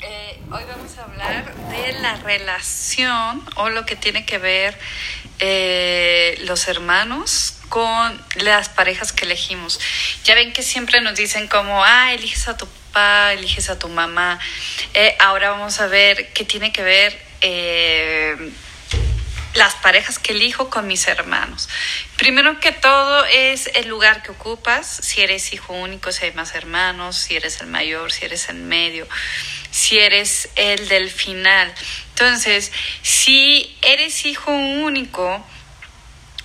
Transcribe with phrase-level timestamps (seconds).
[0.00, 4.78] Eh, hoy vamos a hablar de la relación o lo que tiene que ver
[5.40, 9.80] eh, los hermanos con las parejas que elegimos.
[10.22, 13.88] Ya ven que siempre nos dicen como, ah, eliges a tu papá, eliges a tu
[13.88, 14.38] mamá.
[14.92, 17.18] Eh, ahora vamos a ver qué tiene que ver
[19.54, 21.68] las parejas que elijo con mis hermanos.
[22.16, 26.54] Primero que todo es el lugar que ocupas, si eres hijo único, si hay más
[26.54, 29.06] hermanos, si eres el mayor, si eres el medio,
[29.70, 31.72] si eres el del final.
[32.10, 32.72] Entonces,
[33.02, 35.44] si eres hijo único,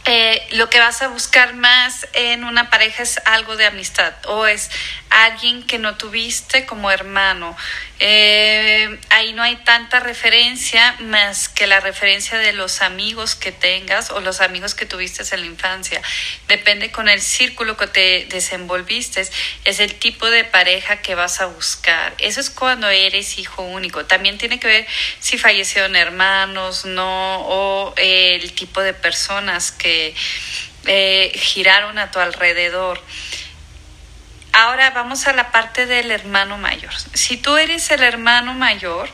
[0.06, 4.48] eh, lo que vas a buscar más en una pareja es algo de amistad o
[4.48, 4.72] es
[5.10, 7.56] alguien que no tuviste como hermano.
[8.02, 14.12] Eh, ahí no hay tanta referencia más que la referencia de los amigos que tengas
[14.12, 16.02] o los amigos que tuviste en la infancia.
[16.48, 19.28] Depende con el círculo que te desenvolviste,
[19.66, 22.14] es el tipo de pareja que vas a buscar.
[22.20, 24.06] Eso es cuando eres hijo único.
[24.06, 24.88] También tiene que ver
[25.20, 30.16] si fallecieron hermanos, no, o el tipo de personas que
[30.86, 33.02] eh, giraron a tu alrededor.
[34.54, 36.94] Ahora vamos a la parte del hermano mayor.
[37.14, 39.10] Si tú eres el hermano mayor,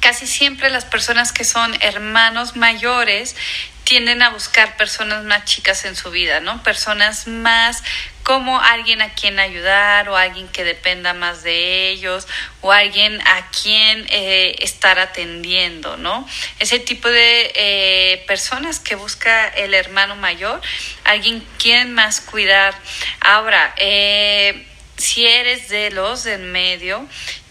[0.00, 3.36] casi siempre las personas que son hermanos mayores
[3.84, 6.62] tienden a buscar personas más chicas en su vida, ¿no?
[6.62, 7.82] Personas más
[8.30, 12.28] como alguien a quien ayudar o alguien que dependa más de ellos
[12.60, 16.24] o alguien a quien eh, estar atendiendo, ¿no?
[16.60, 20.60] Ese tipo de eh, personas que busca el hermano mayor,
[21.02, 22.72] alguien quien más cuidar.
[23.20, 24.64] Ahora, eh,
[24.96, 27.04] si eres de los del medio,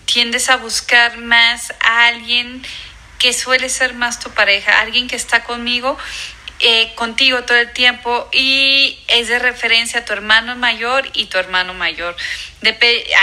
[0.06, 2.66] tiendes a buscar más a alguien
[3.18, 5.98] que suele ser más tu pareja, alguien que está conmigo
[6.60, 11.38] eh, contigo todo el tiempo y es de referencia a tu hermano mayor y tu
[11.38, 12.16] hermano mayor.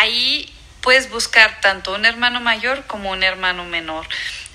[0.01, 4.07] ahí puedes buscar tanto un hermano mayor como un hermano menor.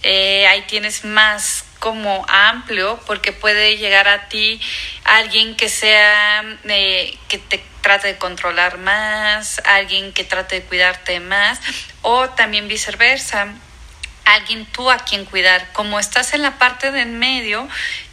[0.04, 4.59] Eh, ahí tienes más como amplio porque puede llegar a ti
[5.03, 11.20] alguien que sea eh, que te trate de controlar más, alguien que trate de cuidarte
[11.20, 11.59] más
[12.02, 13.53] o también viceversa
[14.25, 15.72] alguien tú a quien cuidar.
[15.74, 17.68] Como estás en la parte de en medio,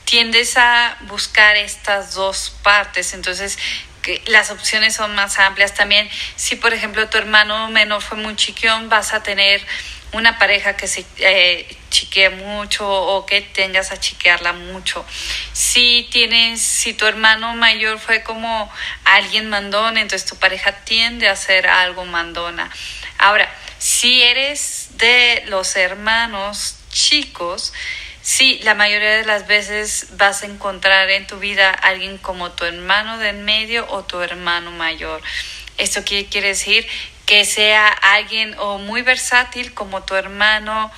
[0.08, 3.12] tiendes a buscar estas dos partes.
[3.12, 3.58] Entonces,
[4.24, 5.74] las opciones son más amplias.
[5.74, 9.60] También, si por ejemplo tu hermano menor fue muy chiquión, vas a tener
[10.12, 15.04] una pareja que se eh, chiquee mucho o que tengas a chiquearla mucho.
[15.52, 18.72] Si tienes, si tu hermano mayor fue como
[19.04, 22.70] alguien mandón, entonces tu pareja tiende a ser algo mandona.
[23.18, 27.74] Ahora, si eres de los hermanos chicos,
[28.20, 32.64] Sí, la mayoría de las veces vas a encontrar en tu vida alguien como tu
[32.64, 35.22] hermano de en medio o tu hermano mayor.
[35.78, 36.86] ¿Esto qué quiere decir?
[37.26, 40.90] Que sea alguien o muy versátil como tu hermano,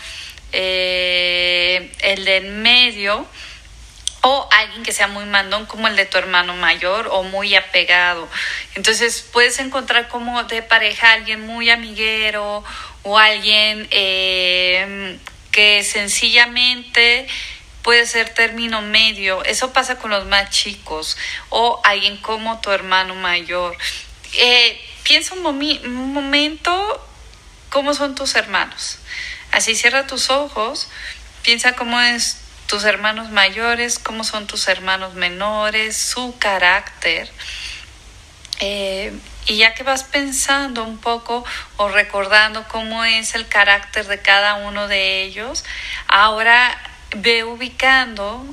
[0.53, 3.27] eh, el de en medio,
[4.23, 8.29] o alguien que sea muy mandón como el de tu hermano mayor o muy apegado.
[8.75, 12.65] Entonces puedes encontrar como de pareja alguien muy amiguero
[13.03, 15.19] o alguien eh,
[15.53, 17.27] que sencillamente
[17.83, 19.45] puede ser término medio.
[19.45, 21.17] Eso pasa con los más chicos
[21.49, 23.77] o alguien como tu hermano mayor.
[24.35, 27.07] Eh, piensa un, un momento
[27.71, 28.99] cómo son tus hermanos.
[29.53, 30.89] Así cierra tus ojos,
[31.43, 37.29] piensa cómo es tus hermanos mayores, cómo son tus hermanos menores, su carácter.
[38.61, 39.13] Eh,
[39.47, 41.45] y ya que vas pensando un poco
[41.77, 45.65] o recordando cómo es el carácter de cada uno de ellos,
[46.07, 46.79] ahora
[47.17, 48.45] ve ubicando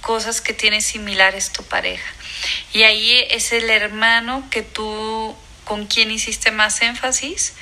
[0.00, 2.12] cosas que tiene similares tu pareja.
[2.72, 5.34] Y ahí es el hermano que tú,
[5.64, 7.54] con quien hiciste más énfasis,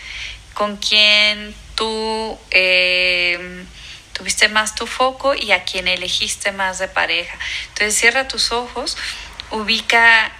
[0.55, 3.65] con quien tú eh,
[4.13, 7.37] tuviste más tu foco y a quien elegiste más de pareja.
[7.69, 8.97] Entonces cierra tus ojos,
[9.51, 10.33] ubica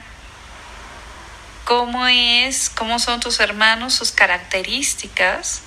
[1.65, 5.63] cómo es, cómo son tus hermanos, sus características.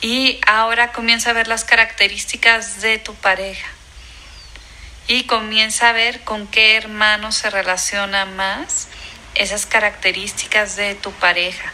[0.00, 3.68] Y ahora comienza a ver las características de tu pareja.
[5.08, 8.88] Y comienza a ver con qué hermano se relaciona más
[9.34, 11.72] esas características de tu pareja.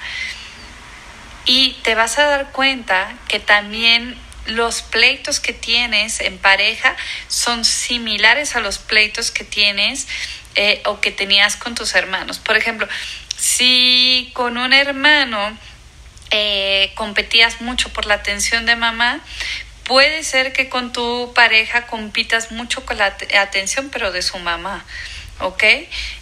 [1.44, 6.96] Y te vas a dar cuenta que también los pleitos que tienes en pareja
[7.28, 10.08] son similares a los pleitos que tienes
[10.54, 12.38] eh, o que tenías con tus hermanos.
[12.38, 12.88] Por ejemplo,
[13.36, 15.56] si con un hermano
[16.30, 19.20] eh, competías mucho por la atención de mamá,
[19.84, 24.84] puede ser que con tu pareja compitas mucho con la atención, pero de su mamá.
[25.42, 25.62] ¿ok?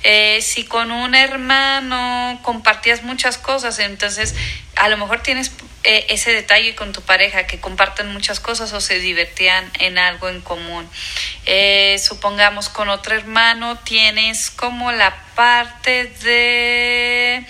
[0.03, 4.35] Eh, si con un hermano compartías muchas cosas, entonces
[4.77, 5.53] a lo mejor tienes
[5.85, 10.29] eh, ese detalle con tu pareja, que compartan muchas cosas o se divertían en algo
[10.29, 10.89] en común.
[11.53, 17.45] Eh, supongamos con otro hermano tienes como la parte de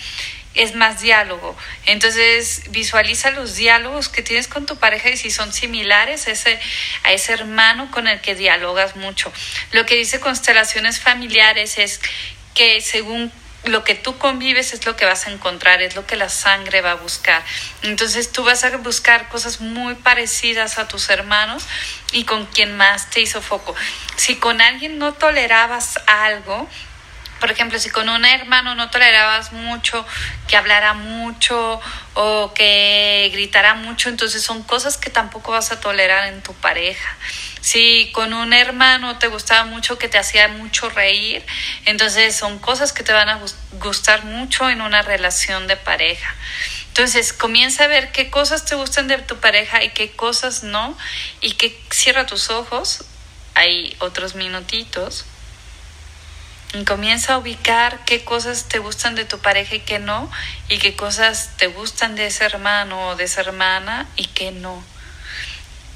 [0.54, 1.54] es más diálogo.
[1.84, 6.58] Entonces visualiza los diálogos que tienes con tu pareja y si son similares a ese,
[7.02, 9.30] a ese hermano con el que dialogas mucho.
[9.72, 12.00] Lo que dice constelaciones familiares es
[12.54, 13.30] que según
[13.64, 16.80] lo que tú convives es lo que vas a encontrar, es lo que la sangre
[16.80, 17.42] va a buscar.
[17.82, 21.64] Entonces tú vas a buscar cosas muy parecidas a tus hermanos
[22.12, 23.74] y con quien más te hizo foco.
[24.16, 26.68] Si con alguien no tolerabas algo,
[27.40, 30.06] por ejemplo, si con un hermano no tolerabas mucho,
[30.46, 31.80] que hablara mucho
[32.14, 37.16] o que gritara mucho, entonces son cosas que tampoco vas a tolerar en tu pareja.
[37.62, 41.44] Si con un hermano te gustaba mucho, que te hacía mucho reír,
[41.86, 43.40] entonces son cosas que te van a
[43.72, 46.34] gustar mucho en una relación de pareja.
[46.88, 50.96] Entonces comienza a ver qué cosas te gustan de tu pareja y qué cosas no,
[51.40, 53.04] y que cierra tus ojos,
[53.54, 55.24] hay otros minutitos
[56.72, 60.30] y comienza a ubicar qué cosas te gustan de tu pareja y qué no,
[60.68, 64.82] y qué cosas te gustan de ese hermano o de esa hermana y qué no.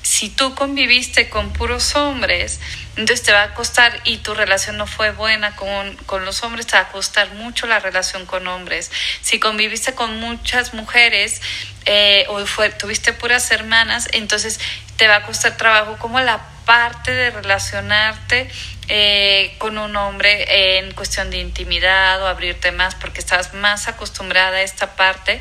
[0.02, 2.60] Si tú conviviste con puros hombres,
[2.96, 6.66] entonces te va a costar y tu relación no fue buena con, con los hombres,
[6.66, 8.90] te va a costar mucho la relación con hombres.
[9.22, 11.40] Si conviviste con muchas mujeres
[11.86, 14.60] eh, o fue, tuviste puras hermanas, entonces
[14.96, 18.50] te va a costar trabajo como la parte de relacionarte
[18.88, 24.58] eh, con un hombre en cuestión de intimidad o abrirte más porque estás más acostumbrada
[24.58, 25.40] a esta parte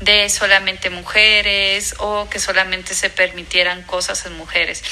[0.00, 4.84] de solamente mujeres o que solamente se permitieran cosas en mujeres.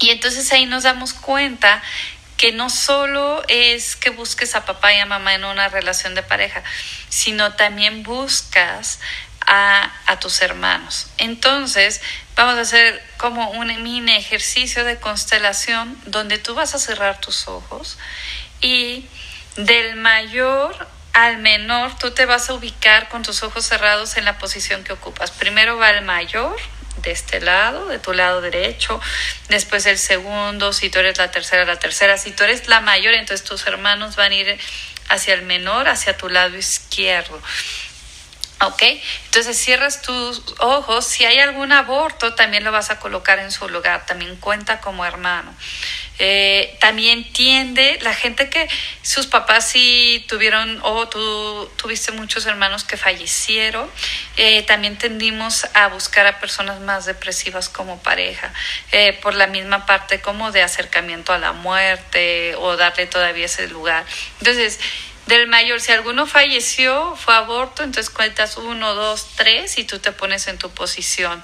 [0.00, 1.82] Y entonces ahí nos damos cuenta
[2.36, 6.24] que no solo es que busques a papá y a mamá en una relación de
[6.24, 6.64] pareja,
[7.08, 8.98] sino también buscas
[9.46, 9.90] a,
[10.20, 11.08] tus hermanos.
[11.18, 12.00] Entonces,
[12.34, 17.46] Vamos a hacer como un mini ejercicio de constelación donde tú vas a cerrar tus
[17.46, 17.98] ojos
[18.62, 19.06] y
[19.56, 24.38] del mayor al menor tú te vas a ubicar con tus ojos cerrados en la
[24.38, 25.30] posición que ocupas.
[25.30, 26.56] Primero va el mayor
[27.02, 28.98] de este lado, de tu lado derecho,
[29.48, 33.12] después el segundo, si tú eres la tercera, la tercera, si tú eres la mayor,
[33.12, 34.58] entonces tus hermanos van a ir
[35.10, 37.42] hacia el menor, hacia tu lado izquierdo.
[38.62, 38.82] ¿Ok?
[39.26, 41.06] Entonces cierras tus ojos.
[41.06, 44.06] Si hay algún aborto, también lo vas a colocar en su lugar.
[44.06, 45.52] También cuenta como hermano.
[46.18, 48.68] Eh, también tiende la gente que
[49.02, 53.90] sus papás sí tuvieron o tú tuviste muchos hermanos que fallecieron.
[54.36, 58.52] Eh, también tendimos a buscar a personas más depresivas como pareja.
[58.92, 63.66] Eh, por la misma parte como de acercamiento a la muerte o darle todavía ese
[63.66, 64.04] lugar.
[64.38, 64.78] Entonces,
[65.26, 70.10] del mayor, si alguno falleció, fue aborto, entonces cuentas uno, dos, tres y tú te
[70.10, 71.42] pones en tu posición.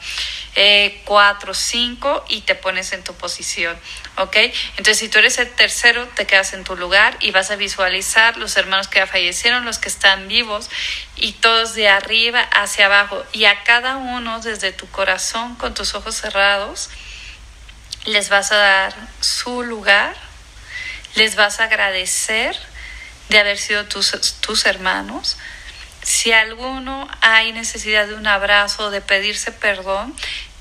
[0.56, 3.78] Eh, cuatro, cinco y te pones en tu posición.
[4.16, 4.36] ¿Ok?
[4.76, 8.36] Entonces, si tú eres el tercero, te quedas en tu lugar y vas a visualizar
[8.36, 10.68] los hermanos que ya fallecieron, los que están vivos
[11.14, 13.24] y todos de arriba hacia abajo.
[13.32, 16.90] Y a cada uno, desde tu corazón, con tus ojos cerrados,
[18.06, 20.16] les vas a dar su lugar,
[21.14, 22.56] les vas a agradecer
[23.28, 25.38] de haber sido tus, tus hermanos.
[26.02, 30.14] Si alguno hay necesidad de un abrazo, de pedirse perdón,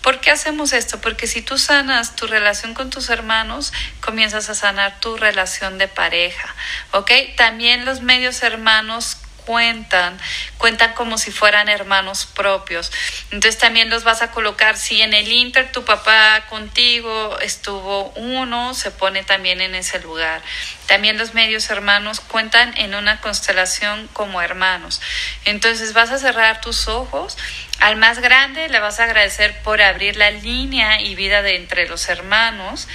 [0.08, 1.02] ¿Por qué hacemos esto?
[1.02, 5.90] Porque si tú sanas tu relación con tus hermanos, comienzas a sanar tu relación de
[5.90, 6.56] pareja,
[6.94, 7.12] ¿ok?
[7.36, 10.20] También los medios hermanos cuentan,
[10.58, 12.92] cuentan como si fueran hermanos propios.
[13.32, 18.74] Entonces también los vas a colocar, si en el Inter tu papá contigo estuvo uno,
[18.74, 20.42] se pone también en ese lugar.
[20.86, 25.00] También los medios hermanos cuentan en una constelación como hermanos.
[25.46, 27.38] Entonces vas a cerrar tus ojos.
[27.80, 31.88] Al más grande le vas a agradecer por abrir la línea y vida de entre
[31.88, 32.89] los hermanos.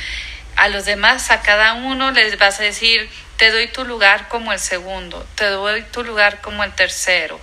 [0.57, 4.53] A los demás, a cada uno les vas a decir, te doy tu lugar como
[4.53, 7.41] el segundo, te doy tu lugar como el tercero.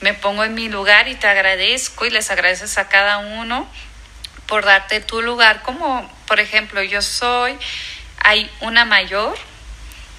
[0.00, 3.68] Me pongo en mi lugar y te agradezco y les agradeces a cada uno
[4.46, 7.58] por darte tu lugar, como por ejemplo yo soy,
[8.18, 9.36] hay una mayor,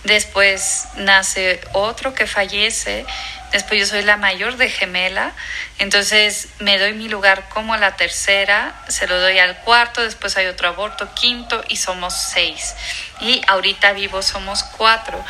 [0.04, 3.06] después nace otro que fallece,
[3.52, 5.34] después yo soy la mayor de gemela,
[5.78, 10.48] entonces me doy mi lugar como la tercera, se lo doy al cuarto, después hay
[10.48, 12.76] otro aborto, quinto y somos seis.
[13.22, 15.24] Y ahorita vivo somos cuatro.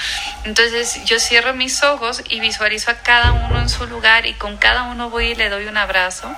[0.44, 4.58] Entonces yo cierro mis ojos y visualizo a cada uno en su lugar y con
[4.58, 6.30] cada uno voy y le doy un abrazo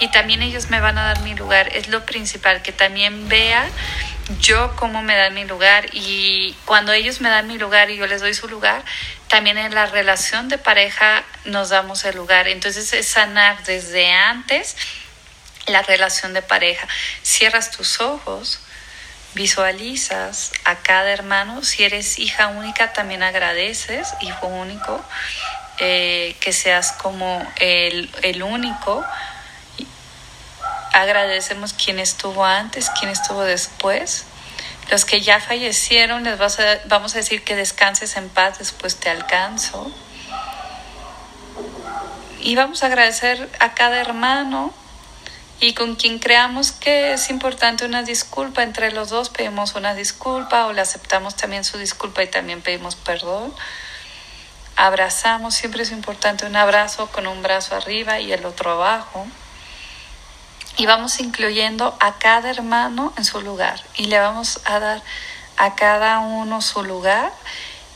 [0.00, 1.74] y también ellos me van a dar mi lugar.
[1.74, 3.68] Es lo principal, que también vea
[4.40, 8.06] yo cómo me dan mi lugar y cuando ellos me dan mi lugar y yo
[8.06, 8.84] les doy su lugar,
[9.28, 12.48] también en la relación de pareja nos damos el lugar.
[12.48, 14.76] Entonces es sanar desde antes
[15.66, 16.86] la relación de pareja.
[17.22, 18.60] Cierras tus ojos,
[19.34, 21.62] visualizas a cada hermano.
[21.62, 25.04] Si eres hija única, también agradeces, hijo único,
[25.78, 29.04] eh, que seas como el, el único.
[30.92, 34.24] Agradecemos quien estuvo antes, quien estuvo después.
[34.90, 38.96] Los que ya fallecieron, les vas a, vamos a decir que descanses en paz, después
[38.96, 39.90] te alcanzo.
[42.40, 44.72] Y vamos a agradecer a cada hermano
[45.58, 50.66] y con quien creamos que es importante una disculpa entre los dos, pedimos una disculpa
[50.66, 53.54] o le aceptamos también su disculpa y también pedimos perdón.
[54.76, 59.26] Abrazamos, siempre es importante un abrazo con un brazo arriba y el otro abajo.
[60.76, 63.82] Y vamos incluyendo a cada hermano en su lugar.
[63.94, 65.02] Y le vamos a dar
[65.56, 67.32] a cada uno su lugar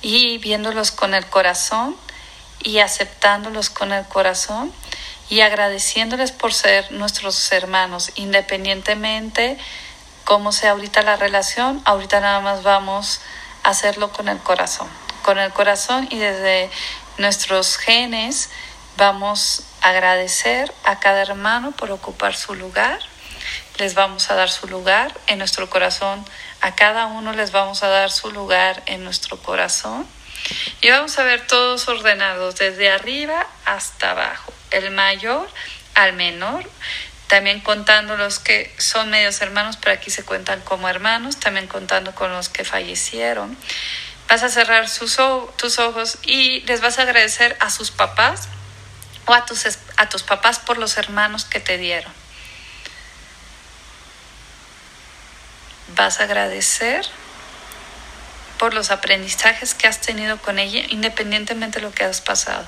[0.03, 1.97] y viéndolos con el corazón
[2.63, 4.73] y aceptándolos con el corazón
[5.29, 9.59] y agradeciéndoles por ser nuestros hermanos, independientemente
[10.25, 13.21] cómo sea ahorita la relación, ahorita nada más vamos
[13.63, 14.89] a hacerlo con el corazón,
[15.23, 16.71] con el corazón y desde
[17.19, 18.51] nuestros genes
[18.97, 22.99] vamos a agradecer a cada hermano por ocupar su lugar,
[23.79, 26.25] les vamos a dar su lugar en nuestro corazón,
[26.61, 30.07] a cada uno les vamos a dar su lugar en nuestro corazón.
[30.81, 34.53] Y vamos a ver todos ordenados desde arriba hasta abajo.
[34.71, 35.49] El mayor
[35.95, 36.69] al menor,
[37.27, 42.15] también contando los que son medios hermanos, pero aquí se cuentan como hermanos, también contando
[42.15, 43.57] con los que fallecieron.
[44.29, 45.19] Vas a cerrar sus,
[45.57, 48.49] tus ojos y les vas a agradecer a sus papás
[49.27, 49.65] o a tus,
[49.97, 52.13] a tus papás por los hermanos que te dieron.
[55.97, 57.07] Vas a agradecer
[58.59, 62.67] por los aprendizajes que has tenido con ella, independientemente de lo que has pasado.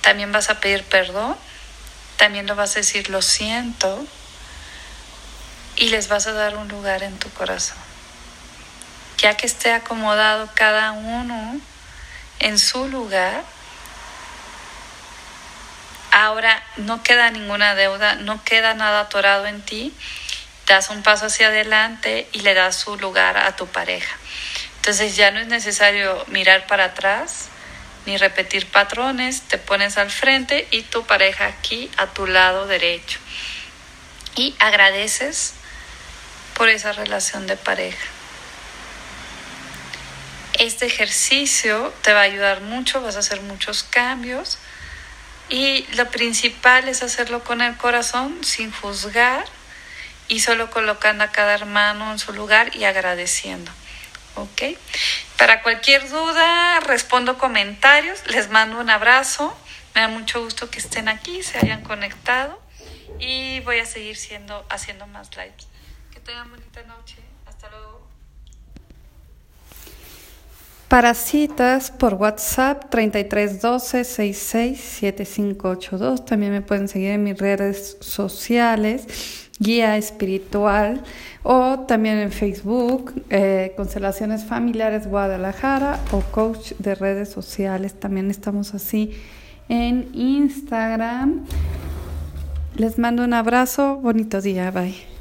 [0.00, 1.36] También vas a pedir perdón,
[2.16, 4.04] también lo vas a decir lo siento
[5.76, 7.78] y les vas a dar un lugar en tu corazón.
[9.18, 11.60] Ya que esté acomodado cada uno
[12.40, 13.44] en su lugar,
[16.20, 19.92] ahora no queda ninguna deuda, no queda nada atorado en ti,
[20.66, 24.16] das un paso hacia adelante y le das su lugar a tu pareja.
[24.76, 27.48] Entonces ya no es necesario mirar para atrás,
[28.06, 33.18] ni repetir patrones, te pones al frente y tu pareja aquí a tu lado derecho.
[34.36, 35.54] Y agradeces
[36.54, 38.06] por esa relación de pareja.
[40.58, 44.58] Este ejercicio te va a ayudar mucho, vas a hacer muchos cambios
[45.50, 49.44] y lo principal es hacerlo con el corazón sin juzgar
[50.28, 53.70] y solo colocando a cada hermano en su lugar y agradeciendo.
[54.36, 54.62] ¿Ok?
[55.36, 59.56] Para cualquier duda, respondo comentarios, les mando un abrazo,
[59.94, 62.62] me da mucho gusto que estén aquí, se hayan conectado
[63.18, 65.66] y voy a seguir siendo, haciendo más lives.
[66.12, 67.16] Que tengan bonita noche,
[67.46, 68.08] hasta luego.
[70.90, 76.24] Para citas por WhatsApp 3312 667582.
[76.24, 79.06] También me pueden seguir en mis redes sociales,
[79.60, 81.04] guía espiritual
[81.44, 87.94] o también en Facebook, eh, Constelaciones Familiares Guadalajara o Coach de redes sociales.
[87.94, 89.12] También estamos así
[89.68, 91.44] en Instagram.
[92.74, 95.19] Les mando un abrazo, bonito día, bye.